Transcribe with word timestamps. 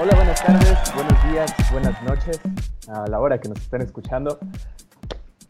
Hola, 0.00 0.14
buenas 0.14 0.44
tardes, 0.44 0.94
buenos 0.94 1.32
días, 1.32 1.52
buenas 1.72 2.02
noches 2.04 2.40
a 2.86 3.08
la 3.08 3.18
hora 3.18 3.40
que 3.40 3.48
nos 3.48 3.58
estén 3.58 3.82
escuchando. 3.82 4.38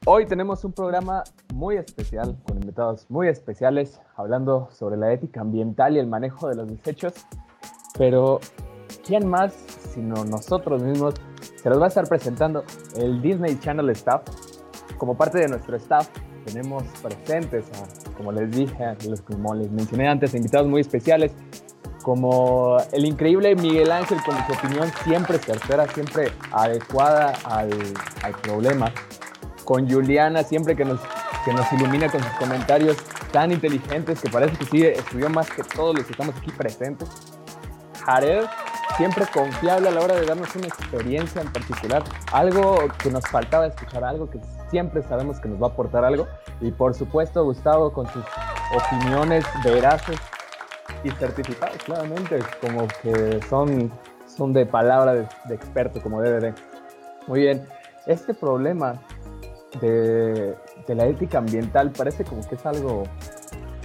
Hoy 0.06 0.24
tenemos 0.24 0.64
un 0.64 0.72
programa 0.72 1.22
muy 1.52 1.76
especial, 1.76 2.38
con 2.46 2.56
invitados 2.56 3.04
muy 3.10 3.28
especiales, 3.28 4.00
hablando 4.16 4.68
sobre 4.70 4.96
la 4.96 5.12
ética 5.12 5.42
ambiental 5.42 5.96
y 5.96 5.98
el 5.98 6.06
manejo 6.06 6.48
de 6.48 6.54
los 6.54 6.68
desechos. 6.68 7.12
Pero, 7.98 8.40
¿quién 9.06 9.28
más 9.28 9.52
sino 9.92 10.24
nosotros 10.24 10.82
mismos? 10.82 11.14
Se 11.62 11.68
los 11.68 11.78
va 11.78 11.86
a 11.86 11.88
estar 11.88 12.08
presentando 12.08 12.64
el 12.96 13.20
Disney 13.20 13.58
Channel 13.58 13.90
Staff. 13.90 14.22
Como 14.96 15.14
parte 15.14 15.40
de 15.40 15.48
nuestro 15.48 15.76
staff, 15.76 16.08
tenemos 16.46 16.84
presentes, 17.02 17.66
como 18.16 18.32
les 18.32 18.50
dije, 18.50 18.96
como 19.26 19.54
les 19.54 19.70
mencioné 19.70 20.08
antes, 20.08 20.34
invitados 20.34 20.68
muy 20.68 20.80
especiales, 20.80 21.32
como 22.04 22.76
el 22.92 23.06
increíble 23.06 23.56
Miguel 23.56 23.90
Ángel, 23.90 24.18
con 24.22 24.36
su 24.46 24.52
opinión 24.52 24.92
siempre 25.04 25.38
certera, 25.38 25.88
siempre 25.88 26.30
adecuada 26.52 27.32
al, 27.44 27.70
al 28.22 28.32
problema 28.42 28.92
con 29.64 29.90
Juliana, 29.90 30.42
siempre 30.42 30.76
que 30.76 30.84
nos, 30.84 31.00
que 31.46 31.54
nos 31.54 31.72
ilumina 31.72 32.10
con 32.10 32.22
sus 32.22 32.32
comentarios 32.32 32.98
tan 33.32 33.50
inteligentes 33.50 34.20
que 34.20 34.28
parece 34.28 34.54
que 34.58 34.66
sí 34.66 34.84
estudió 34.84 35.30
más 35.30 35.50
que 35.50 35.64
todos 35.64 35.96
los 35.96 36.04
que 36.04 36.12
estamos 36.12 36.36
aquí 36.36 36.50
presentes. 36.50 37.08
Jared, 38.04 38.44
siempre 38.98 39.24
confiable 39.32 39.88
a 39.88 39.92
la 39.92 40.02
hora 40.02 40.14
de 40.14 40.26
darnos 40.26 40.54
una 40.56 40.66
experiencia 40.66 41.40
en 41.40 41.50
particular, 41.50 42.04
algo 42.32 42.84
que 42.98 43.10
nos 43.10 43.26
faltaba 43.28 43.66
escuchar, 43.66 44.04
algo 44.04 44.28
que 44.28 44.38
siempre 44.70 45.02
sabemos 45.04 45.40
que 45.40 45.48
nos 45.48 45.60
va 45.60 45.68
a 45.68 45.70
aportar 45.70 46.04
algo. 46.04 46.26
Y 46.60 46.70
por 46.70 46.92
supuesto, 46.92 47.42
Gustavo 47.44 47.94
con 47.94 48.06
sus 48.12 48.24
opiniones 48.76 49.46
veraces 49.64 50.18
y 51.04 51.10
certificadas, 51.12 51.76
claramente, 51.84 52.40
como 52.60 52.88
que 53.02 53.40
son, 53.48 53.92
son 54.26 54.52
de 54.52 54.66
palabra 54.66 55.14
de, 55.14 55.28
de 55.48 55.54
experto, 55.54 56.02
como 56.02 56.20
debe 56.20 56.40
de. 56.40 56.54
Muy 57.28 57.40
bien, 57.40 57.66
este 58.06 58.34
problema 58.34 59.00
de, 59.80 60.56
la 60.88 61.06
ética 61.06 61.38
ambiental 61.38 61.90
parece 61.90 62.24
como 62.24 62.46
que 62.46 62.54
es 62.54 62.66
algo 62.66 63.04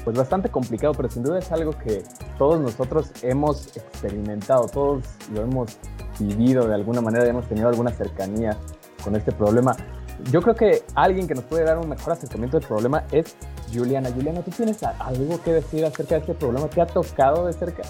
pues 0.04 0.18
bastante 0.18 0.50
complicado, 0.50 0.94
pero 0.94 1.10
sin 1.10 1.24
duda 1.24 1.40
es 1.40 1.52
algo 1.52 1.72
que 1.72 2.04
todos 2.38 2.60
nosotros 2.60 3.12
hemos 3.22 3.76
experimentado, 3.76 4.68
todos 4.68 5.04
lo 5.34 5.42
hemos 5.42 5.78
vivido 6.20 6.68
de 6.68 6.74
alguna 6.74 7.02
manera, 7.02 7.26
hemos 7.28 7.48
tenido 7.48 7.68
alguna 7.68 7.92
cercanía 7.92 8.58
con 9.04 9.16
este 9.16 9.32
problema. 9.32 9.76
Yo 10.26 10.42
creo 10.42 10.54
que 10.54 10.84
alguien 10.96 11.28
que 11.28 11.34
nos 11.34 11.46
puede 11.46 11.64
dar 11.64 11.78
un 11.78 11.90
mejor 11.90 12.14
acercamiento 12.14 12.60
del 12.60 12.68
problema 12.68 13.06
es 13.12 13.36
Juliana. 13.74 14.12
Juliana, 14.12 14.42
¿tú 14.44 14.52
tienes 14.52 14.84
algo 14.84 15.42
que 15.42 15.54
decir 15.54 15.86
acerca 15.86 16.16
de 16.16 16.22
este 16.22 16.34
problema? 16.34 16.68
¿Te 16.70 16.82
ha 16.82 16.86
tocado 16.86 17.48
de 17.48 17.54
cerca? 17.54 17.84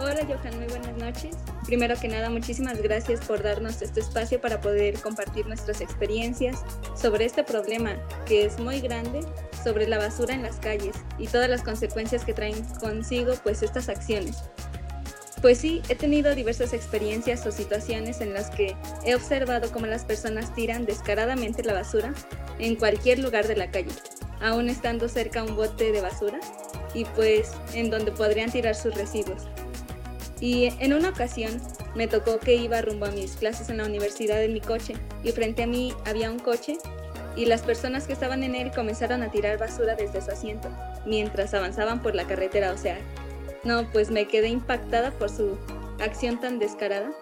Hola 0.00 0.20
Johan, 0.26 0.58
muy 0.58 0.68
buenas 0.68 0.96
noches. 0.96 1.36
Primero 1.66 1.94
que 2.00 2.08
nada, 2.08 2.30
muchísimas 2.30 2.80
gracias 2.82 3.24
por 3.24 3.42
darnos 3.42 3.80
este 3.82 4.00
espacio 4.00 4.40
para 4.40 4.60
poder 4.60 5.00
compartir 5.00 5.46
nuestras 5.46 5.80
experiencias 5.80 6.62
sobre 6.94 7.24
este 7.24 7.42
problema 7.42 7.96
que 8.26 8.44
es 8.44 8.60
muy 8.60 8.80
grande, 8.80 9.20
sobre 9.64 9.88
la 9.88 9.98
basura 9.98 10.34
en 10.34 10.42
las 10.42 10.56
calles 10.56 10.94
y 11.18 11.26
todas 11.26 11.48
las 11.48 11.62
consecuencias 11.62 12.24
que 12.24 12.34
traen 12.34 12.64
consigo 12.80 13.32
pues 13.42 13.62
estas 13.62 13.88
acciones. 13.88 14.36
Pues 15.40 15.58
sí, 15.58 15.82
he 15.88 15.94
tenido 15.94 16.34
diversas 16.34 16.72
experiencias 16.72 17.46
o 17.46 17.52
situaciones 17.52 18.20
en 18.20 18.34
las 18.34 18.50
que 18.50 18.76
he 19.04 19.14
observado 19.14 19.70
cómo 19.70 19.86
las 19.86 20.04
personas 20.04 20.52
tiran 20.54 20.84
descaradamente 20.84 21.62
la 21.62 21.74
basura 21.74 22.12
en 22.58 22.74
cualquier 22.74 23.20
lugar 23.20 23.46
de 23.46 23.54
la 23.54 23.70
calle, 23.70 23.92
aún 24.40 24.68
estando 24.68 25.08
cerca 25.08 25.44
un 25.44 25.54
bote 25.54 25.92
de 25.92 26.00
basura 26.00 26.40
y 26.92 27.04
pues 27.04 27.52
en 27.72 27.88
donde 27.88 28.10
podrían 28.10 28.50
tirar 28.50 28.74
sus 28.74 28.94
residuos. 28.96 29.46
Y 30.40 30.72
en 30.80 30.92
una 30.92 31.10
ocasión 31.10 31.60
me 31.94 32.08
tocó 32.08 32.40
que 32.40 32.56
iba 32.56 32.82
rumbo 32.82 33.06
a 33.06 33.10
mis 33.12 33.36
clases 33.36 33.68
en 33.70 33.78
la 33.78 33.86
universidad 33.86 34.42
en 34.42 34.52
mi 34.52 34.60
coche 34.60 34.94
y 35.22 35.30
frente 35.30 35.62
a 35.62 35.66
mí 35.68 35.94
había 36.04 36.32
un 36.32 36.40
coche 36.40 36.78
y 37.36 37.44
las 37.44 37.62
personas 37.62 38.08
que 38.08 38.12
estaban 38.12 38.42
en 38.42 38.56
él 38.56 38.72
comenzaron 38.72 39.22
a 39.22 39.30
tirar 39.30 39.58
basura 39.58 39.94
desde 39.94 40.20
su 40.20 40.32
asiento 40.32 40.68
mientras 41.06 41.54
avanzaban 41.54 42.02
por 42.02 42.16
la 42.16 42.26
carretera, 42.26 42.72
o 42.72 42.78
sea, 42.78 42.98
no, 43.64 43.90
pues 43.92 44.10
me 44.10 44.26
quedé 44.26 44.48
impactada 44.48 45.10
por 45.12 45.30
su 45.30 45.56
acción 46.00 46.40
tan 46.40 46.58
descarada. 46.58 47.12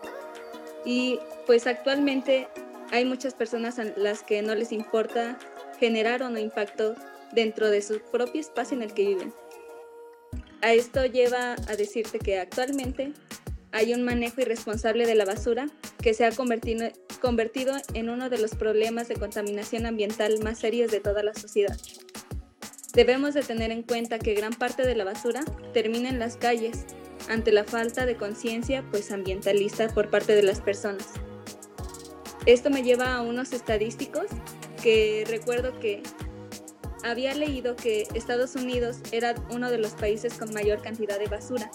Y 0.84 1.18
pues 1.46 1.66
actualmente 1.66 2.48
hay 2.92 3.04
muchas 3.04 3.34
personas 3.34 3.78
a 3.78 3.84
las 3.96 4.22
que 4.22 4.42
no 4.42 4.54
les 4.54 4.72
importa 4.72 5.38
generar 5.78 6.22
o 6.22 6.30
no 6.30 6.38
impacto 6.38 6.94
dentro 7.32 7.68
de 7.68 7.82
su 7.82 8.00
propio 8.00 8.40
espacio 8.40 8.76
en 8.76 8.82
el 8.82 8.94
que 8.94 9.06
viven. 9.06 9.34
A 10.62 10.72
esto 10.72 11.04
lleva 11.04 11.52
a 11.52 11.76
decirte 11.76 12.18
que 12.18 12.38
actualmente 12.38 13.12
hay 13.72 13.92
un 13.92 14.02
manejo 14.02 14.40
irresponsable 14.40 15.06
de 15.06 15.14
la 15.14 15.24
basura 15.24 15.66
que 16.02 16.14
se 16.14 16.24
ha 16.24 16.32
convertido, 16.32 16.88
convertido 17.20 17.74
en 17.94 18.08
uno 18.08 18.30
de 18.30 18.38
los 18.38 18.54
problemas 18.54 19.08
de 19.08 19.16
contaminación 19.16 19.86
ambiental 19.86 20.38
más 20.42 20.58
serios 20.58 20.90
de 20.90 21.00
toda 21.00 21.22
la 21.22 21.34
sociedad. 21.34 21.76
Debemos 22.96 23.34
de 23.34 23.42
tener 23.42 23.72
en 23.72 23.82
cuenta 23.82 24.18
que 24.18 24.32
gran 24.32 24.54
parte 24.54 24.86
de 24.86 24.96
la 24.96 25.04
basura 25.04 25.44
termina 25.74 26.08
en 26.08 26.18
las 26.18 26.38
calles 26.38 26.86
ante 27.28 27.52
la 27.52 27.62
falta 27.64 28.06
de 28.06 28.16
conciencia 28.16 28.82
pues 28.90 29.12
ambientalista 29.12 29.88
por 29.88 30.08
parte 30.08 30.34
de 30.34 30.42
las 30.42 30.62
personas. 30.62 31.06
Esto 32.46 32.70
me 32.70 32.82
lleva 32.82 33.14
a 33.14 33.20
unos 33.20 33.52
estadísticos 33.52 34.28
que 34.82 35.26
recuerdo 35.28 35.78
que 35.78 36.02
había 37.04 37.34
leído 37.34 37.76
que 37.76 38.08
Estados 38.14 38.54
Unidos 38.56 39.00
era 39.12 39.34
uno 39.50 39.70
de 39.70 39.76
los 39.76 39.92
países 39.92 40.32
con 40.32 40.54
mayor 40.54 40.80
cantidad 40.80 41.18
de 41.18 41.26
basura. 41.26 41.70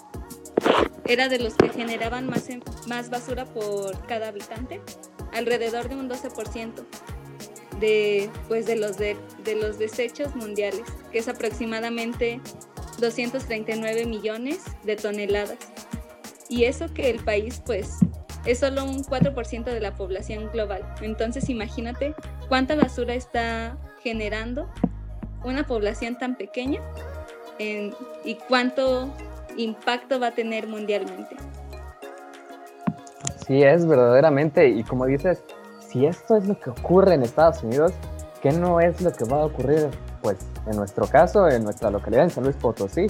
Era 1.05 1.29
de 1.29 1.38
los 1.38 1.53
que 1.53 1.69
generaban 1.69 2.25
más, 2.25 2.47
más 2.88 3.11
basura 3.11 3.45
por 3.45 4.07
cada 4.07 4.29
habitante, 4.29 4.81
alrededor 5.33 5.88
de 5.88 5.97
un 5.97 6.09
12% 6.09 6.83
de, 7.79 8.29
pues 8.47 8.65
de, 8.65 8.75
los 8.75 8.97
de, 8.97 9.17
de 9.43 9.55
los 9.55 9.77
desechos 9.77 10.35
mundiales, 10.35 10.83
que 11.11 11.19
es 11.19 11.27
aproximadamente 11.27 12.39
239 12.99 14.05
millones 14.05 14.63
de 14.83 14.95
toneladas. 14.95 15.57
Y 16.49 16.66
eso 16.66 16.94
que 16.94 17.09
el 17.09 17.23
país 17.23 17.61
pues 17.66 17.97
es 18.45 18.59
solo 18.59 18.83
un 18.83 19.03
4% 19.03 19.63
de 19.66 19.79
la 19.79 19.95
población 19.95 20.50
global. 20.51 20.83
Entonces 21.01 21.50
imagínate 21.50 22.16
cuánta 22.50 22.75
basura 22.75 23.13
está 23.13 23.77
generando 24.03 24.67
una 25.44 25.66
población 25.66 26.17
tan 26.17 26.35
pequeña 26.35 26.81
y 28.23 28.35
cuánto 28.47 29.13
impacto 29.57 30.19
va 30.19 30.27
a 30.27 30.31
tener 30.31 30.67
mundialmente. 30.67 31.35
Sí, 33.45 33.63
es 33.63 33.85
verdaderamente, 33.85 34.67
y 34.69 34.83
como 34.83 35.05
dices, 35.05 35.44
si 35.88 36.05
esto 36.05 36.38
es 36.38 36.47
lo 36.47 36.59
que 36.59 36.69
ocurre 36.69 37.16
en 37.16 37.23
Estados 37.23 37.63
Unidos, 37.63 37.91
¿qué 38.41 38.51
no 38.51 38.79
es 38.79 39.01
lo 39.01 39.11
que 39.11 39.25
va 39.25 39.41
a 39.41 39.45
ocurrir? 39.45 39.89
Pues 40.21 40.37
en 40.67 40.75
nuestro 40.75 41.07
caso, 41.07 41.47
en 41.47 41.63
nuestra 41.63 41.89
localidad, 41.89 42.23
en 42.23 42.29
San 42.29 42.43
Luis 42.43 42.55
Potosí. 42.55 43.07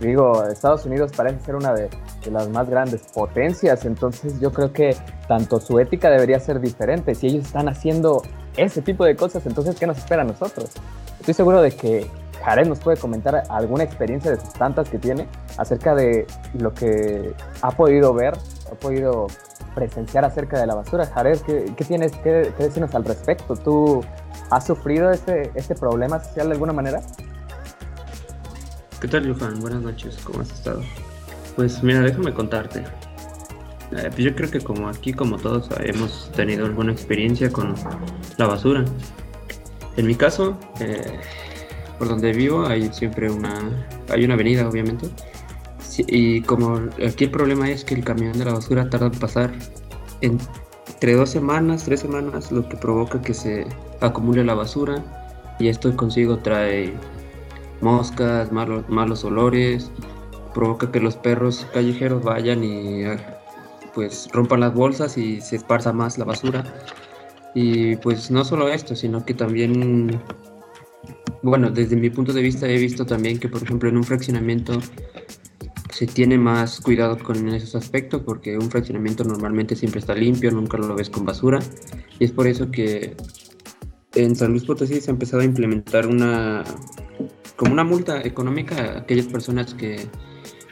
Digo, 0.00 0.44
Estados 0.44 0.84
Unidos 0.84 1.12
parece 1.16 1.38
ser 1.44 1.54
una 1.54 1.72
de, 1.72 1.88
las 2.30 2.48
más 2.48 2.68
grandes 2.68 3.02
potencias, 3.14 3.84
entonces 3.84 4.40
yo 4.40 4.52
creo 4.52 4.72
que 4.72 4.96
tanto 5.28 5.60
su 5.60 5.78
ética 5.78 6.10
debería 6.10 6.40
ser 6.40 6.60
diferente. 6.60 7.14
Si 7.14 7.28
ellos 7.28 7.46
están 7.46 7.68
haciendo 7.68 8.22
ese 8.56 8.82
tipo 8.82 9.04
de 9.04 9.14
cosas, 9.14 9.46
entonces, 9.46 9.76
¿qué 9.78 9.86
nos 9.86 9.98
espera 9.98 10.22
a 10.22 10.24
nosotros? 10.24 10.70
Estoy 11.20 11.34
seguro 11.34 11.62
de 11.62 11.70
que 11.70 12.10
Jared 12.44 12.66
nos 12.66 12.80
puede 12.80 12.96
comentar 12.96 13.44
alguna 13.48 13.84
experiencia 13.84 14.30
de 14.30 14.40
sus 14.40 14.52
tantas 14.54 14.88
que 14.88 14.98
tiene 14.98 15.28
acerca 15.56 15.94
de 15.94 16.26
lo 16.54 16.74
que 16.74 17.32
ha 17.60 17.70
podido 17.70 18.12
ver, 18.12 18.34
ha 18.70 18.74
podido 18.74 19.28
presenciar 19.74 20.24
acerca 20.24 20.58
de 20.60 20.66
la 20.66 20.74
basura. 20.74 21.06
Jared, 21.06 21.38
¿qué, 21.40 21.84
tienes 21.84 22.12
que, 22.18 22.52
decirnos 22.58 22.94
al 22.94 23.04
respecto? 23.04 23.54
¿Tú 23.56 24.02
has 24.52 24.66
sufrido 24.66 25.10
este, 25.10 25.50
este 25.54 25.74
problema 25.74 26.22
social 26.22 26.48
de 26.48 26.52
alguna 26.52 26.74
manera? 26.74 27.00
¿Qué 29.00 29.08
tal, 29.08 29.32
Johan? 29.32 29.58
Buenas 29.60 29.80
noches, 29.80 30.18
¿cómo 30.22 30.42
has 30.42 30.52
estado? 30.52 30.82
Pues 31.56 31.82
mira, 31.82 32.00
déjame 32.00 32.34
contarte. 32.34 32.80
Eh, 32.80 34.08
pues 34.08 34.18
yo 34.18 34.34
creo 34.34 34.50
que 34.50 34.60
como 34.60 34.88
aquí, 34.88 35.12
como 35.14 35.38
todos, 35.38 35.68
hemos 35.80 36.30
tenido 36.32 36.66
alguna 36.66 36.92
experiencia 36.92 37.50
con 37.50 37.74
la 38.36 38.46
basura. 38.46 38.84
En 39.96 40.06
mi 40.06 40.14
caso, 40.14 40.58
eh, 40.80 41.18
por 41.98 42.08
donde 42.08 42.32
vivo 42.32 42.66
hay 42.66 42.92
siempre 42.92 43.30
una, 43.30 43.54
hay 44.10 44.24
una 44.24 44.34
avenida, 44.34 44.68
obviamente. 44.68 45.08
y 45.98 46.42
como 46.42 46.88
aquí 47.06 47.24
el 47.24 47.30
problema 47.30 47.70
es 47.70 47.84
que 47.84 47.94
el 47.94 48.04
camión 48.04 48.38
de 48.38 48.44
la 48.44 48.52
basura 48.52 48.88
tarda 48.88 49.06
en 49.06 49.18
pasar 49.18 49.50
entre 50.20 51.14
dos 51.14 51.30
semanas, 51.30 51.84
tres 51.84 52.00
semanas, 52.00 52.52
lo 52.52 52.68
que 52.68 52.76
provoca 52.76 53.20
que 53.20 53.34
se 53.34 53.66
acumule 54.02 54.44
la 54.44 54.54
basura 54.54 55.02
y 55.58 55.68
esto 55.68 55.94
consigo 55.96 56.38
trae 56.38 56.92
moscas, 57.80 58.52
malos, 58.52 58.88
malos 58.88 59.24
olores, 59.24 59.90
provoca 60.54 60.90
que 60.90 61.00
los 61.00 61.16
perros 61.16 61.66
callejeros 61.72 62.22
vayan 62.22 62.62
y 62.64 63.04
pues 63.94 64.28
rompan 64.32 64.60
las 64.60 64.74
bolsas 64.74 65.18
y 65.18 65.40
se 65.40 65.56
esparza 65.56 65.92
más 65.92 66.18
la 66.18 66.24
basura. 66.24 66.64
Y 67.54 67.96
pues 67.96 68.30
no 68.30 68.44
solo 68.44 68.68
esto, 68.68 68.96
sino 68.96 69.24
que 69.24 69.34
también, 69.34 70.20
bueno, 71.42 71.70
desde 71.70 71.96
mi 71.96 72.08
punto 72.08 72.32
de 72.32 72.40
vista 72.40 72.66
he 72.66 72.78
visto 72.78 73.04
también 73.04 73.38
que, 73.38 73.48
por 73.48 73.62
ejemplo, 73.62 73.88
en 73.88 73.98
un 73.98 74.04
fraccionamiento, 74.04 74.80
se 75.92 76.06
tiene 76.06 76.38
más 76.38 76.80
cuidado 76.80 77.18
con 77.18 77.48
esos 77.50 77.74
aspectos 77.74 78.22
porque 78.24 78.56
un 78.56 78.70
fraccionamiento 78.70 79.24
normalmente 79.24 79.76
siempre 79.76 80.00
está 80.00 80.14
limpio, 80.14 80.50
nunca 80.50 80.78
lo 80.78 80.94
ves 80.94 81.10
con 81.10 81.26
basura 81.26 81.58
y 82.18 82.24
es 82.24 82.32
por 82.32 82.46
eso 82.46 82.70
que 82.70 83.14
en 84.14 84.36
San 84.36 84.50
Luis 84.50 84.64
Potosí 84.64 85.00
se 85.00 85.10
ha 85.10 85.14
empezado 85.14 85.42
a 85.42 85.44
implementar 85.44 86.06
una 86.06 86.64
como 87.56 87.72
una 87.72 87.84
multa 87.84 88.20
económica 88.22 88.74
a 88.74 88.98
aquellas 89.00 89.26
personas 89.26 89.74
que, 89.74 90.08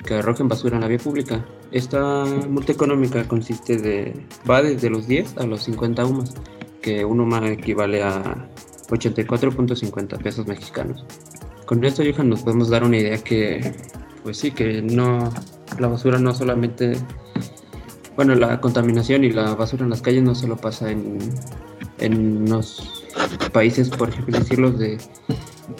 que 0.04 0.14
arrojen 0.14 0.48
basura 0.48 0.76
en 0.76 0.82
la 0.82 0.88
vía 0.88 0.98
pública. 0.98 1.46
Esta 1.70 2.24
multa 2.24 2.72
económica 2.72 3.28
consiste 3.28 3.76
de 3.76 4.26
va 4.48 4.62
desde 4.62 4.90
los 4.90 5.06
10 5.06 5.38
a 5.38 5.46
los 5.46 5.62
50 5.62 6.04
UMAS, 6.04 6.34
que 6.82 7.04
un 7.04 7.20
UMA 7.20 7.50
equivale 7.50 8.02
a 8.02 8.48
84.50 8.88 10.20
pesos 10.20 10.46
mexicanos. 10.46 11.04
Con 11.64 11.84
esto, 11.84 12.02
Johan, 12.02 12.28
nos 12.28 12.42
podemos 12.42 12.70
dar 12.70 12.82
una 12.82 12.96
idea 12.96 13.18
que, 13.18 13.72
pues 14.24 14.38
sí, 14.38 14.50
que 14.50 14.82
no, 14.82 15.32
la 15.78 15.86
basura 15.86 16.18
no 16.18 16.34
solamente, 16.34 16.96
bueno, 18.16 18.34
la 18.34 18.60
contaminación 18.60 19.22
y 19.22 19.30
la 19.30 19.54
basura 19.54 19.84
en 19.84 19.90
las 19.90 20.02
calles 20.02 20.24
no 20.24 20.34
solo 20.34 20.56
pasa 20.56 20.90
en, 20.90 21.18
en 21.98 22.50
los 22.50 22.99
países, 23.52 23.90
por 23.90 24.08
ejemplo, 24.08 24.38
decirlo, 24.38 24.70
de 24.70 24.98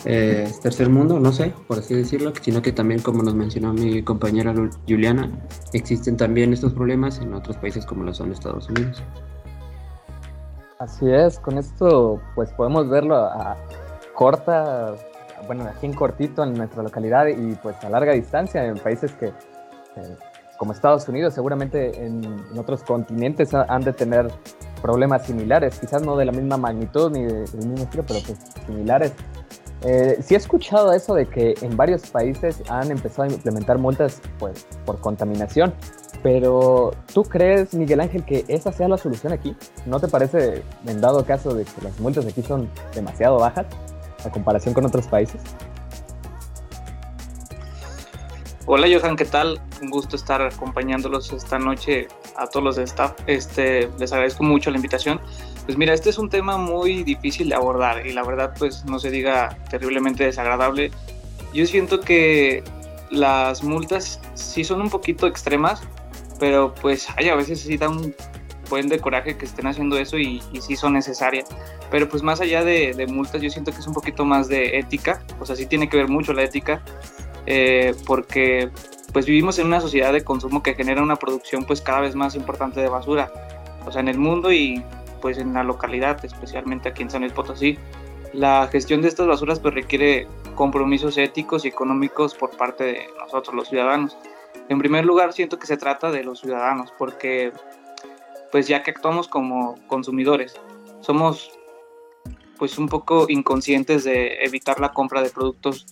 eh, 0.05 0.51
tercer 0.63 0.89
mundo, 0.89 1.19
no 1.19 1.33
sé, 1.33 1.53
por 1.67 1.79
así 1.79 1.95
decirlo, 1.95 2.33
sino 2.41 2.63
que 2.63 2.73
también, 2.73 3.01
como 3.01 3.23
nos 3.23 3.35
mencionó 3.35 3.73
mi 3.73 4.03
compañera 4.03 4.55
Juliana, 4.89 5.31
existen 5.73 6.17
también 6.17 6.53
estos 6.53 6.73
problemas 6.73 7.19
en 7.21 7.35
otros 7.35 7.57
países 7.57 7.87
como 7.87 8.05
lo 8.05 8.15
son 8.15 8.33
Estados 8.33 8.69
Unidos. 8.69 9.03
Así 10.79 11.11
es, 11.11 11.39
con 11.39 11.59
esto 11.59 12.21
pues 12.35 12.51
podemos 12.53 12.89
verlo 12.89 13.17
a 13.17 13.57
corta 14.15 14.95
bueno, 15.47 15.65
aquí 15.65 15.87
en 15.87 15.95
cortito 15.95 16.43
en 16.43 16.55
nuestra 16.55 16.83
localidad 16.83 17.27
y 17.27 17.55
pues 17.57 17.77
a 17.85 17.91
larga 17.91 18.13
distancia 18.13 18.65
en 18.65 18.77
países 18.79 19.13
que, 19.13 19.27
eh, 19.27 20.17
como 20.61 20.75
Estados 20.75 21.09
Unidos, 21.09 21.33
seguramente 21.33 22.05
en, 22.05 22.23
otros 22.59 22.83
continentes 22.83 23.55
han 23.55 23.81
de 23.81 23.95
tener 23.95 24.31
problemas 24.83 25.25
similares, 25.25 25.79
quizás 25.81 26.03
no 26.03 26.19
de 26.19 26.27
la 26.27 26.33
misma 26.33 26.59
magnitud 26.59 27.11
ni 27.11 27.23
del 27.23 27.67
mismo 27.67 27.85
estilo, 27.85 28.05
pero 28.07 28.21
pues 28.27 28.39
similares. 28.67 29.15
Eh, 29.85 30.19
sí 30.21 30.35
he 30.35 30.37
escuchado 30.37 30.93
eso 30.93 31.15
de 31.15 31.25
que 31.25 31.55
en 31.63 31.79
varios 31.79 32.11
países 32.11 32.63
han 32.69 32.91
empezado 32.91 33.23
a 33.23 33.33
implementar 33.33 33.79
multas 33.79 34.21
pues, 34.39 34.67
por 34.85 35.01
contaminación, 35.01 35.73
pero 36.23 36.91
¿tú 37.15 37.23
crees, 37.23 37.73
Miguel 37.73 38.01
Ángel, 38.01 38.27
que 38.27 38.45
esa 38.49 38.71
sea 38.71 38.87
la 38.87 38.99
solución 38.99 39.33
aquí? 39.33 39.57
¿No 39.87 39.99
te 39.99 40.09
parece, 40.09 40.63
en 40.87 41.01
dado 41.01 41.25
caso 41.25 41.55
de 41.55 41.65
que 41.65 41.81
las 41.81 41.99
multas 41.99 42.27
aquí 42.27 42.43
son 42.43 42.69
demasiado 42.95 43.39
bajas? 43.39 43.65
a 44.25 44.31
comparación 44.31 44.75
con 44.75 44.85
otros 44.85 45.07
países? 45.07 45.41
Hola 48.73 48.87
Johan, 48.89 49.17
¿qué 49.17 49.25
tal? 49.25 49.61
Un 49.83 49.91
gusto 49.91 50.15
estar 50.15 50.41
acompañándolos 50.41 51.33
esta 51.33 51.59
noche 51.59 52.07
a 52.37 52.47
todos 52.47 52.65
los 52.65 52.77
de 52.77 52.85
staff. 52.85 53.15
Este, 53.27 53.91
les 53.99 54.13
agradezco 54.13 54.45
mucho 54.45 54.71
la 54.71 54.77
invitación. 54.77 55.21
Pues 55.65 55.77
mira, 55.77 55.93
este 55.93 56.09
es 56.09 56.19
un 56.19 56.31
tema 56.31 56.57
muy 56.57 57.03
difícil 57.03 57.49
de 57.49 57.57
abordar 57.57 58.07
y 58.07 58.13
la 58.13 58.23
verdad 58.23 58.55
pues 58.57 58.85
no 58.85 59.01
se 59.01 59.11
diga 59.11 59.59
terriblemente 59.69 60.23
desagradable. 60.23 60.93
Yo 61.53 61.67
siento 61.67 62.01
que 62.01 62.63
las 63.11 63.65
multas 63.65 64.21
sí 64.35 64.63
son 64.63 64.83
un 64.83 64.89
poquito 64.89 65.27
extremas, 65.27 65.83
pero 66.39 66.73
pues 66.73 67.09
hay 67.17 67.29
a 67.29 67.35
veces 67.35 67.63
sí 67.63 67.77
da 67.77 67.89
un 67.89 68.15
buen 68.69 68.89
de 68.89 69.01
coraje 69.01 69.37
que 69.37 69.47
estén 69.47 69.67
haciendo 69.67 69.99
eso 69.99 70.17
y, 70.17 70.41
y 70.53 70.61
sí 70.61 70.77
son 70.77 70.93
necesarias. 70.93 71.49
Pero 71.91 72.09
pues 72.09 72.23
más 72.23 72.41
allá 72.41 72.63
de, 72.63 73.05
multas, 73.09 73.43
yo 73.43 73.51
siento 73.51 73.73
que 73.73 73.79
es 73.79 73.87
un 73.89 73.95
poquito 73.95 74.25
más 74.25 74.47
de 74.47 74.79
ética, 74.79 75.25
o 75.41 75.45
sea, 75.45 75.57
sí 75.57 75.67
tiene 75.67 75.89
que 75.89 75.97
ver 75.97 76.09
mucho 76.09 76.33
la 76.33 76.45
ética, 76.45 76.81
eh, 77.53 77.97
porque 78.07 78.71
pues 79.13 79.27
vivimos 79.27 79.59
en 79.59 79.67
una 79.67 79.81
sociedad 79.81 80.13
de 80.13 80.23
consumo 80.23 80.63
que 80.63 80.75
genera 80.75 81.03
una 81.03 81.17
producción 81.17 81.65
pues 81.65 81.81
cada 81.81 81.99
vez 81.99 82.15
más 82.15 82.37
importante 82.37 82.81
de 82.81 82.89
basura, 82.89 83.33
o 83.85 83.91
sea, 83.91 84.01
en 84.03 84.07
el 84.07 84.19
mundo 84.19 84.53
y 84.53 84.85
pues 85.21 85.37
en 85.37 85.53
la 85.53 85.65
localidad, 85.65 86.25
especialmente 86.25 86.89
aquí 86.89 87.03
en 87.03 87.11
San 87.11 87.23
Luis 87.23 87.33
Potosí. 87.33 87.77
La 88.33 88.69
gestión 88.69 89.03
de 89.03 89.09
estas 89.09 89.27
basuras 89.27 89.59
pues 89.59 89.75
requiere 89.75 90.29
compromisos 90.55 91.19
éticos 91.19 91.65
y 91.65 91.69
económicos 91.69 92.37
por 92.37 92.57
parte 92.57 92.85
de 92.85 93.09
nosotros 93.19 93.53
los 93.57 93.69
ciudadanos. 93.69 94.17
En 94.69 94.79
primer 94.79 95.05
lugar, 95.05 95.33
siento 95.33 95.59
que 95.59 95.67
se 95.67 95.77
trata 95.77 96.13
de 96.13 96.23
los 96.23 96.39
ciudadanos, 96.39 96.93
porque 96.97 97.53
pues 98.53 98.69
ya 98.69 98.85
que 98.85 98.93
actuamos 98.93 99.27
como 99.27 99.75
consumidores, 99.89 100.55
somos 101.01 101.51
pues 102.61 102.79
un 102.79 102.89
poco 102.89 103.27
inconscientes 103.29 104.05
de 104.05 104.45
evitar 104.45 104.79
la 104.79 104.93
compra 104.93 105.21
de 105.21 105.31
productos 105.31 105.87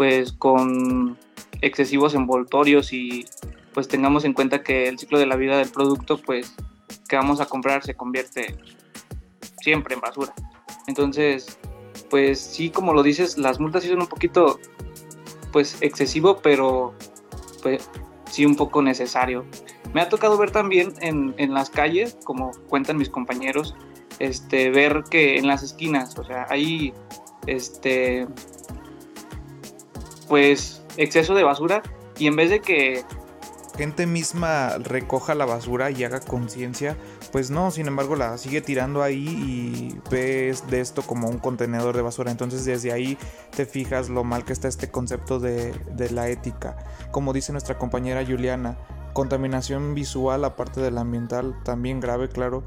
pues 0.00 0.32
con 0.32 1.18
excesivos 1.60 2.14
envoltorios 2.14 2.90
y 2.94 3.26
pues 3.74 3.86
tengamos 3.86 4.24
en 4.24 4.32
cuenta 4.32 4.62
que 4.62 4.88
el 4.88 4.98
ciclo 4.98 5.18
de 5.18 5.26
la 5.26 5.36
vida 5.36 5.58
del 5.58 5.68
producto 5.68 6.16
pues 6.16 6.54
que 7.06 7.16
vamos 7.16 7.38
a 7.42 7.44
comprar 7.44 7.84
se 7.84 7.94
convierte 7.94 8.56
siempre 9.60 9.94
en 9.94 10.00
basura. 10.00 10.32
Entonces, 10.86 11.58
pues 12.08 12.40
sí, 12.40 12.70
como 12.70 12.94
lo 12.94 13.02
dices, 13.02 13.36
las 13.36 13.60
multas 13.60 13.82
sí 13.82 13.90
son 13.90 14.00
un 14.00 14.06
poquito 14.06 14.58
pues 15.52 15.76
excesivo, 15.82 16.38
pero 16.38 16.94
pues 17.62 17.90
sí 18.24 18.46
un 18.46 18.56
poco 18.56 18.80
necesario. 18.80 19.44
Me 19.92 20.00
ha 20.00 20.08
tocado 20.08 20.38
ver 20.38 20.50
también 20.50 20.94
en, 21.02 21.34
en 21.36 21.52
las 21.52 21.68
calles, 21.68 22.16
como 22.24 22.52
cuentan 22.70 22.96
mis 22.96 23.10
compañeros, 23.10 23.74
este, 24.18 24.70
ver 24.70 25.04
que 25.10 25.36
en 25.36 25.46
las 25.46 25.62
esquinas, 25.62 26.18
o 26.18 26.24
sea, 26.24 26.46
hay 26.48 26.94
este, 27.46 28.26
pues 30.30 30.80
exceso 30.96 31.34
de 31.34 31.42
basura 31.42 31.82
y 32.16 32.28
en 32.28 32.36
vez 32.36 32.50
de 32.50 32.60
que 32.60 33.02
gente 33.76 34.06
misma 34.06 34.78
recoja 34.78 35.34
la 35.34 35.44
basura 35.44 35.90
y 35.90 36.04
haga 36.04 36.20
conciencia, 36.20 36.96
pues 37.32 37.50
no, 37.50 37.72
sin 37.72 37.88
embargo 37.88 38.14
la 38.14 38.38
sigue 38.38 38.60
tirando 38.60 39.02
ahí 39.02 39.26
y 39.26 39.98
ves 40.08 40.70
de 40.70 40.80
esto 40.80 41.02
como 41.02 41.28
un 41.28 41.38
contenedor 41.38 41.96
de 41.96 42.02
basura. 42.02 42.30
Entonces 42.30 42.64
desde 42.64 42.92
ahí 42.92 43.18
te 43.56 43.66
fijas 43.66 44.08
lo 44.08 44.22
mal 44.22 44.44
que 44.44 44.52
está 44.52 44.68
este 44.68 44.88
concepto 44.88 45.40
de, 45.40 45.72
de 45.96 46.10
la 46.10 46.28
ética. 46.28 46.76
Como 47.10 47.32
dice 47.32 47.50
nuestra 47.50 47.76
compañera 47.76 48.24
Juliana, 48.24 48.78
contaminación 49.14 49.96
visual 49.96 50.44
aparte 50.44 50.80
de 50.80 50.92
la 50.92 51.00
ambiental, 51.00 51.56
también 51.64 51.98
grave, 51.98 52.28
claro 52.28 52.62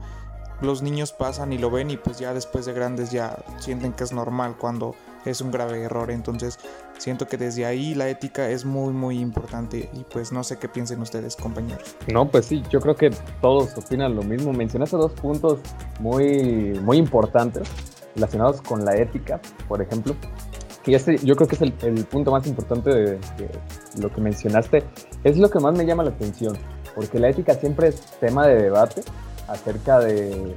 los 0.61 0.81
niños 0.81 1.11
pasan 1.11 1.51
y 1.51 1.57
lo 1.57 1.69
ven 1.69 1.91
y 1.91 1.97
pues 1.97 2.19
ya 2.19 2.33
después 2.33 2.65
de 2.65 2.73
grandes 2.73 3.11
ya 3.11 3.43
sienten 3.59 3.91
que 3.91 4.03
es 4.05 4.13
normal 4.13 4.55
cuando 4.57 4.95
es 5.25 5.41
un 5.41 5.51
grave 5.51 5.81
error. 5.81 6.11
Entonces 6.11 6.59
siento 6.97 7.27
que 7.27 7.37
desde 7.37 7.65
ahí 7.65 7.95
la 7.95 8.09
ética 8.09 8.49
es 8.49 8.65
muy 8.65 8.93
muy 8.93 9.19
importante 9.19 9.89
y 9.93 10.03
pues 10.11 10.31
no 10.31 10.43
sé 10.43 10.57
qué 10.57 10.67
piensen 10.67 11.01
ustedes 11.01 11.35
compañeros. 11.35 11.95
No, 12.11 12.29
pues 12.29 12.45
sí, 12.45 12.63
yo 12.69 12.79
creo 12.79 12.95
que 12.95 13.11
todos 13.41 13.77
opinan 13.77 14.15
lo 14.15 14.23
mismo. 14.23 14.53
Mencionaste 14.53 14.97
dos 14.97 15.13
puntos 15.13 15.59
muy, 15.99 16.79
muy 16.81 16.97
importantes 16.97 17.67
relacionados 18.15 18.61
con 18.61 18.85
la 18.85 18.95
ética, 18.95 19.39
por 19.67 19.81
ejemplo. 19.81 20.15
Y 20.85 20.95
este 20.95 21.17
yo 21.19 21.35
creo 21.35 21.47
que 21.47 21.55
es 21.55 21.61
el, 21.61 21.71
punto 22.05 22.31
más 22.31 22.45
importante 22.45 22.89
de, 22.89 23.11
de 23.37 23.49
lo 23.99 24.11
que 24.11 24.19
mencionaste. 24.19 24.83
Es 25.23 25.37
lo 25.37 25.49
que 25.49 25.59
más 25.59 25.75
me 25.75 25.85
llama 25.85 26.03
la 26.03 26.09
atención, 26.09 26.57
porque 26.93 27.19
la 27.19 27.29
ética 27.29 27.53
siempre 27.55 27.87
es 27.87 28.01
tema 28.19 28.47
de 28.47 28.61
debate 28.61 29.01
acerca 29.47 29.99
de 29.99 30.55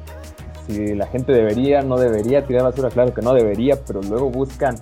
si 0.66 0.94
la 0.94 1.06
gente 1.06 1.32
debería, 1.32 1.82
no 1.82 1.96
debería 1.96 2.44
tirar 2.44 2.64
basura, 2.64 2.90
claro 2.90 3.14
que 3.14 3.22
no 3.22 3.32
debería, 3.34 3.76
pero 3.86 4.00
luego 4.02 4.30
buscan 4.30 4.76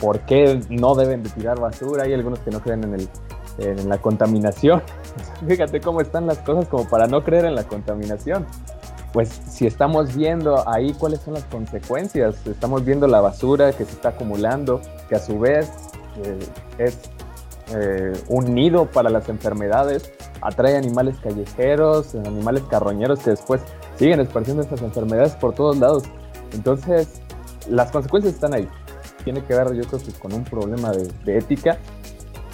por 0.00 0.20
qué 0.20 0.60
no 0.68 0.94
deben 0.94 1.22
de 1.22 1.30
tirar 1.30 1.60
basura. 1.60 2.04
Hay 2.04 2.14
algunos 2.14 2.38
que 2.40 2.50
no 2.50 2.60
creen 2.60 2.84
en, 2.84 2.94
el, 2.94 3.08
en 3.58 3.88
la 3.88 3.98
contaminación. 3.98 4.82
Fíjate 5.46 5.80
cómo 5.80 6.00
están 6.00 6.26
las 6.26 6.38
cosas 6.38 6.68
como 6.68 6.88
para 6.88 7.06
no 7.06 7.22
creer 7.22 7.46
en 7.46 7.54
la 7.54 7.64
contaminación. 7.64 8.46
Pues 9.12 9.28
si 9.28 9.66
estamos 9.66 10.14
viendo 10.14 10.68
ahí 10.68 10.92
cuáles 10.92 11.20
son 11.20 11.34
las 11.34 11.44
consecuencias, 11.44 12.46
estamos 12.46 12.84
viendo 12.84 13.06
la 13.06 13.20
basura 13.20 13.72
que 13.72 13.84
se 13.84 13.92
está 13.92 14.10
acumulando, 14.10 14.80
que 15.08 15.14
a 15.14 15.18
su 15.18 15.38
vez 15.38 15.70
eh, 16.22 16.38
es 16.78 16.98
eh, 17.74 18.12
un 18.28 18.54
nido 18.54 18.86
para 18.86 19.08
las 19.08 19.28
enfermedades, 19.28 20.12
atrae 20.40 20.76
animales 20.76 21.16
callejeros, 21.22 22.14
animales 22.14 22.62
carroñeros 22.68 23.20
que 23.20 23.30
después 23.30 23.62
siguen 23.96 24.20
esparciendo 24.20 24.62
estas 24.62 24.82
enfermedades 24.82 25.34
por 25.34 25.54
todos 25.54 25.76
lados. 25.78 26.04
Entonces, 26.52 27.20
las 27.68 27.90
consecuencias 27.90 28.34
están 28.34 28.54
ahí. 28.54 28.68
Tiene 29.24 29.44
que 29.44 29.54
ver, 29.54 29.72
yo 29.74 29.82
creo 29.84 30.00
que 30.00 30.12
con 30.12 30.32
un 30.32 30.44
problema 30.44 30.92
de, 30.92 31.38
ética, 31.38 31.78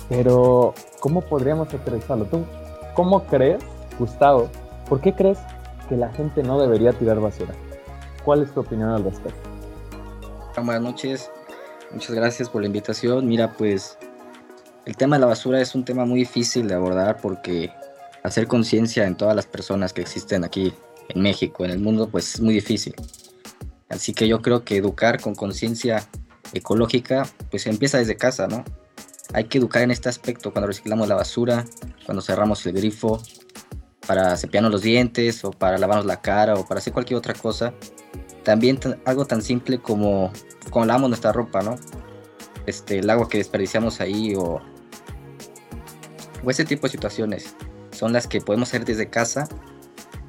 pero 0.08 0.74
¿cómo 1.00 1.20
podríamos 1.20 1.72
aterrizarlo? 1.72 2.24
¿Tú 2.24 2.44
cómo 2.94 3.24
crees, 3.24 3.62
Gustavo? 3.98 4.48
¿Por 4.88 5.00
qué 5.00 5.14
crees 5.14 5.38
que 5.88 5.96
la 5.96 6.10
gente 6.12 6.42
no 6.42 6.60
debería 6.60 6.92
tirar 6.92 7.20
basura? 7.20 7.54
¿Cuál 8.24 8.42
es 8.42 8.52
tu 8.52 8.60
opinión 8.60 8.90
al 8.90 9.04
respecto? 9.04 9.50
Buenas 10.56 10.82
noches, 10.82 11.30
muchas 11.90 12.14
gracias 12.14 12.48
por 12.48 12.62
la 12.62 12.68
invitación. 12.68 13.26
Mira, 13.26 13.52
pues 13.52 13.98
el 14.86 14.96
tema 14.96 15.16
de 15.16 15.20
la 15.20 15.26
basura 15.26 15.60
es 15.60 15.74
un 15.74 15.84
tema 15.84 16.04
muy 16.04 16.20
difícil 16.20 16.68
de 16.68 16.74
abordar 16.74 17.18
porque 17.20 17.72
hacer 18.22 18.46
conciencia 18.46 19.06
en 19.06 19.16
todas 19.16 19.36
las 19.36 19.46
personas 19.46 19.92
que 19.92 20.02
existen 20.02 20.44
aquí 20.44 20.72
en 21.08 21.22
México, 21.22 21.64
en 21.64 21.70
el 21.70 21.78
mundo, 21.78 22.08
pues 22.08 22.34
es 22.34 22.40
muy 22.40 22.54
difícil. 22.54 22.94
Así 23.88 24.12
que 24.14 24.28
yo 24.28 24.40
creo 24.40 24.64
que 24.64 24.76
educar 24.76 25.20
con 25.20 25.34
conciencia 25.34 26.06
ecológica, 26.52 27.28
pues 27.50 27.66
empieza 27.66 27.98
desde 27.98 28.16
casa, 28.16 28.46
¿no? 28.46 28.64
hay 29.32 29.44
que 29.44 29.58
educar 29.58 29.82
en 29.82 29.90
este 29.90 30.08
aspecto 30.08 30.52
cuando 30.52 30.66
reciclamos 30.68 31.08
la 31.08 31.14
basura, 31.14 31.64
cuando 32.04 32.22
cerramos 32.22 32.64
el 32.66 32.74
grifo, 32.74 33.20
para 34.06 34.36
cepillarnos 34.36 34.72
los 34.72 34.82
dientes 34.82 35.44
o 35.44 35.50
para 35.50 35.78
lavarnos 35.78 36.06
la 36.06 36.20
cara 36.20 36.54
o 36.54 36.66
para 36.66 36.78
hacer 36.78 36.92
cualquier 36.92 37.18
otra 37.18 37.34
cosa. 37.34 37.72
También 38.42 38.78
algo 39.04 39.24
tan 39.24 39.42
simple 39.42 39.78
como 39.78 40.32
como 40.70 40.84
lavamos 40.86 41.10
nuestra 41.10 41.32
ropa, 41.32 41.62
¿no? 41.62 41.76
Este, 42.66 42.98
el 42.98 43.10
agua 43.10 43.28
que 43.28 43.38
desperdiciamos 43.38 44.00
ahí 44.00 44.34
o, 44.34 44.60
o 46.44 46.50
ese 46.50 46.64
tipo 46.64 46.86
de 46.86 46.92
situaciones 46.92 47.54
son 47.90 48.12
las 48.12 48.26
que 48.26 48.40
podemos 48.40 48.68
hacer 48.68 48.84
desde 48.84 49.08
casa 49.08 49.48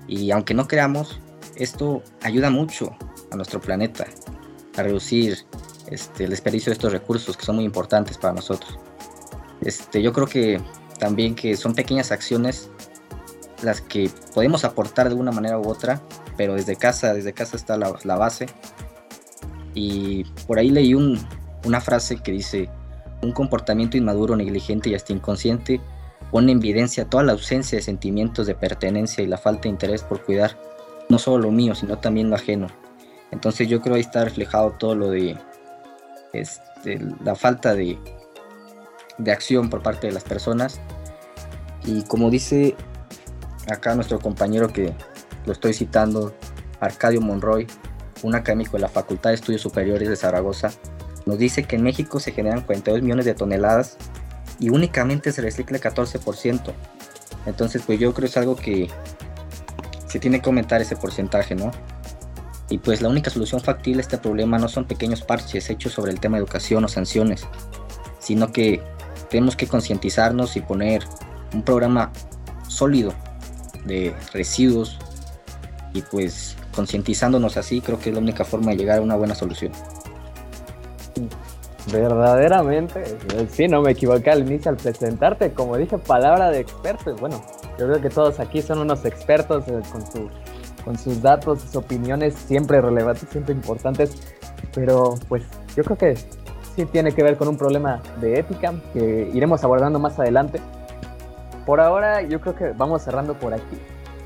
y 0.07 0.31
aunque 0.31 0.53
no 0.53 0.67
creamos, 0.67 1.19
esto 1.55 2.03
ayuda 2.21 2.49
mucho 2.49 2.95
a 3.31 3.35
nuestro 3.35 3.61
planeta 3.61 4.05
a 4.77 4.83
reducir 4.83 5.37
este, 5.87 6.25
el 6.25 6.31
desperdicio 6.31 6.71
de 6.71 6.73
estos 6.73 6.91
recursos 6.91 7.37
que 7.37 7.45
son 7.45 7.55
muy 7.55 7.65
importantes 7.65 8.17
para 8.17 8.33
nosotros. 8.33 8.79
Este, 9.61 10.01
yo 10.01 10.11
creo 10.13 10.27
que 10.27 10.61
también 10.99 11.35
que 11.35 11.55
son 11.55 11.73
pequeñas 11.73 12.11
acciones 12.11 12.69
las 13.61 13.81
que 13.81 14.09
podemos 14.33 14.65
aportar 14.65 15.05
de 15.05 15.11
alguna 15.11 15.31
manera 15.31 15.57
u 15.57 15.67
otra, 15.69 16.01
pero 16.35 16.55
desde 16.55 16.75
casa, 16.75 17.13
desde 17.13 17.33
casa 17.33 17.55
está 17.55 17.77
la, 17.77 17.95
la 18.03 18.17
base. 18.17 18.47
Y 19.73 20.25
por 20.47 20.59
ahí 20.59 20.69
leí 20.69 20.93
un, 20.93 21.19
una 21.63 21.79
frase 21.79 22.17
que 22.17 22.31
dice, 22.31 22.69
un 23.21 23.31
comportamiento 23.31 23.97
inmaduro, 23.97 24.35
negligente 24.35 24.89
y 24.89 24.95
hasta 24.95 25.13
inconsciente 25.13 25.81
pone 26.33 26.51
en 26.51 26.57
evidencia 26.57 27.05
toda 27.05 27.21
la 27.21 27.33
ausencia 27.33 27.77
de 27.77 27.83
sentimientos 27.83 28.47
de 28.47 28.55
pertenencia 28.55 29.23
y 29.23 29.27
la 29.27 29.37
falta 29.37 29.61
de 29.63 29.69
interés 29.69 30.01
por 30.01 30.23
cuidar 30.23 30.57
no 31.07 31.19
solo 31.19 31.43
lo 31.43 31.51
mío, 31.51 31.75
sino 31.75 31.99
también 31.99 32.31
lo 32.31 32.35
ajeno. 32.35 32.69
Entonces 33.29 33.67
yo 33.67 33.81
creo 33.81 33.95
ahí 33.95 34.01
está 34.01 34.25
reflejado 34.25 34.71
todo 34.71 34.95
lo 34.95 35.11
de 35.11 35.37
este, 36.33 36.99
la 37.23 37.35
falta 37.35 37.75
de, 37.75 37.99
de 39.19 39.31
acción 39.31 39.69
por 39.69 39.83
parte 39.83 40.07
de 40.07 40.13
las 40.13 40.23
personas. 40.23 40.81
Y 41.85 42.01
como 42.05 42.31
dice 42.31 42.75
acá 43.67 43.93
nuestro 43.93 44.19
compañero 44.19 44.73
que 44.73 44.91
lo 45.45 45.53
estoy 45.53 45.75
citando, 45.75 46.33
Arcadio 46.79 47.21
Monroy, 47.21 47.67
un 48.23 48.33
académico 48.33 48.77
de 48.77 48.81
la 48.81 48.89
Facultad 48.89 49.29
de 49.29 49.35
Estudios 49.35 49.61
Superiores 49.61 50.09
de 50.09 50.15
Zaragoza, 50.15 50.71
nos 51.27 51.37
dice 51.37 51.65
que 51.65 51.75
en 51.75 51.83
México 51.83 52.19
se 52.19 52.31
generan 52.31 52.61
42 52.61 53.03
millones 53.03 53.25
de 53.25 53.35
toneladas 53.35 53.97
y 54.59 54.69
únicamente 54.69 55.31
se 55.31 55.41
recicla 55.41 55.77
el 55.77 55.83
14%. 55.83 56.73
Entonces, 57.45 57.81
pues 57.85 57.99
yo 57.99 58.13
creo 58.13 58.27
que 58.27 58.29
es 58.29 58.37
algo 58.37 58.55
que 58.55 58.89
se 60.07 60.19
tiene 60.19 60.41
que 60.41 60.49
aumentar 60.49 60.81
ese 60.81 60.95
porcentaje, 60.95 61.55
¿no? 61.55 61.71
Y 62.69 62.77
pues 62.77 63.01
la 63.01 63.09
única 63.09 63.29
solución 63.29 63.61
factible 63.61 63.99
a 63.99 64.01
este 64.01 64.17
problema 64.17 64.57
no 64.57 64.67
son 64.67 64.85
pequeños 64.85 65.21
parches 65.21 65.69
hechos 65.69 65.93
sobre 65.93 66.11
el 66.11 66.19
tema 66.19 66.37
de 66.37 66.43
educación 66.43 66.83
o 66.85 66.87
sanciones, 66.87 67.45
sino 68.19 68.51
que 68.51 68.81
tenemos 69.29 69.55
que 69.55 69.67
concientizarnos 69.67 70.55
y 70.55 70.61
poner 70.61 71.03
un 71.53 71.63
programa 71.63 72.11
sólido 72.67 73.13
de 73.85 74.15
residuos 74.31 74.97
y 75.93 76.01
pues 76.01 76.55
concientizándonos 76.73 77.57
así 77.57 77.81
creo 77.81 77.99
que 77.99 78.09
es 78.09 78.15
la 78.15 78.21
única 78.21 78.45
forma 78.45 78.71
de 78.71 78.77
llegar 78.77 78.99
a 78.99 79.01
una 79.01 79.15
buena 79.15 79.35
solución. 79.35 79.71
Verdaderamente, 81.91 83.03
sí, 83.49 83.67
no 83.67 83.81
me 83.81 83.91
equivoqué 83.91 84.31
al 84.31 84.41
inicio 84.41 84.71
al 84.71 84.77
presentarte, 84.77 85.51
como 85.51 85.75
dije, 85.75 85.97
palabra 85.97 86.49
de 86.49 86.59
experto. 86.59 87.13
Bueno, 87.17 87.41
yo 87.77 87.87
creo 87.87 88.01
que 88.01 88.09
todos 88.09 88.39
aquí 88.39 88.61
son 88.61 88.79
unos 88.79 89.03
expertos 89.03 89.67
eh, 89.67 89.81
con, 89.91 90.05
su, 90.05 90.29
con 90.85 90.97
sus 90.97 91.21
datos, 91.21 91.61
sus 91.61 91.75
opiniones 91.75 92.35
siempre 92.35 92.79
relevantes, 92.79 93.27
siempre 93.29 93.53
importantes, 93.53 94.15
pero 94.73 95.15
pues 95.27 95.43
yo 95.75 95.83
creo 95.83 95.97
que 95.97 96.15
sí 96.75 96.85
tiene 96.85 97.11
que 97.11 97.21
ver 97.21 97.35
con 97.35 97.49
un 97.49 97.57
problema 97.57 98.01
de 98.21 98.39
ética 98.39 98.73
que 98.93 99.29
iremos 99.33 99.63
abordando 99.63 99.99
más 99.99 100.17
adelante. 100.17 100.61
Por 101.65 101.81
ahora 101.81 102.21
yo 102.21 102.39
creo 102.39 102.55
que 102.55 102.71
vamos 102.71 103.01
cerrando 103.01 103.33
por 103.33 103.53
aquí. 103.53 103.77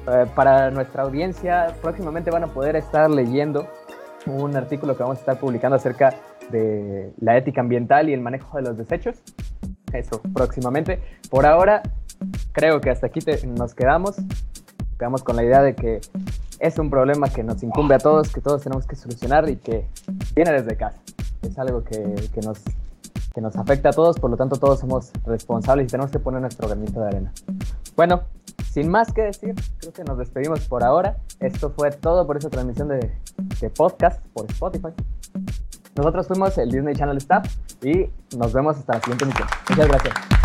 Eh, 0.07 0.25
para 0.35 0.69
nuestra 0.69 1.03
audiencia, 1.03 1.75
próximamente 1.81 2.29
van 2.29 2.43
a 2.43 2.47
poder 2.47 2.75
estar 2.75 3.09
leyendo 3.09 3.67
un 4.27 4.55
artículo 4.55 4.95
que 4.95 5.03
vamos 5.03 5.17
a 5.17 5.21
estar 5.21 5.39
publicando 5.39 5.75
acerca 5.75 6.11
de 6.11 6.17
la 6.51 7.37
ética 7.37 7.61
ambiental 7.61 8.09
y 8.09 8.13
el 8.13 8.21
manejo 8.21 8.57
de 8.57 8.63
los 8.63 8.77
desechos. 8.77 9.21
Eso 9.93 10.21
próximamente. 10.33 10.99
Por 11.29 11.45
ahora, 11.45 11.81
creo 12.51 12.81
que 12.81 12.89
hasta 12.89 13.07
aquí 13.07 13.19
nos 13.45 13.73
quedamos. 13.73 14.17
Quedamos 14.97 15.23
con 15.23 15.35
la 15.35 15.43
idea 15.43 15.61
de 15.61 15.75
que 15.75 16.01
es 16.59 16.79
un 16.79 16.89
problema 16.89 17.29
que 17.29 17.43
nos 17.43 17.61
incumbe 17.63 17.95
a 17.95 17.99
todos, 17.99 18.33
que 18.33 18.41
todos 18.41 18.63
tenemos 18.63 18.87
que 18.87 18.95
solucionar 18.95 19.47
y 19.49 19.57
que 19.57 19.85
viene 20.35 20.51
desde 20.51 20.75
casa. 20.75 20.99
Es 21.43 21.57
algo 21.59 21.83
que, 21.83 22.15
que 22.33 22.41
nos, 22.41 22.63
que 23.33 23.41
nos 23.41 23.55
afecta 23.55 23.89
a 23.89 23.93
todos, 23.93 24.19
por 24.19 24.31
lo 24.31 24.37
tanto 24.37 24.57
todos 24.57 24.79
somos 24.79 25.11
responsables 25.25 25.85
y 25.85 25.91
tenemos 25.91 26.11
que 26.11 26.19
poner 26.19 26.41
nuestro 26.41 26.67
granito 26.67 26.99
de 26.99 27.07
arena. 27.07 27.31
Bueno, 27.95 28.23
sin 28.71 28.89
más 28.89 29.13
que 29.13 29.21
decir, 29.23 29.55
creo 29.79 29.93
que 29.93 30.03
nos 30.03 30.17
despedimos 30.17 30.67
por 30.67 30.83
ahora. 30.83 31.17
Esto 31.39 31.69
fue 31.69 31.91
todo 31.91 32.25
por 32.25 32.37
esta 32.37 32.49
transmisión 32.49 32.87
de, 32.87 33.11
de 33.59 33.69
podcast 33.69 34.25
por 34.33 34.45
Spotify. 34.45 34.93
Nosotros 35.97 36.27
fuimos 36.27 36.57
el 36.59 36.69
Disney 36.69 36.95
Channel 36.95 37.17
Staff 37.17 37.51
y 37.81 38.05
nos 38.37 38.53
vemos 38.53 38.77
hasta 38.77 38.93
la 38.93 38.99
siguiente 39.01 39.25
emisión. 39.25 39.47
Muchas 39.69 39.87
gracias. 39.87 40.36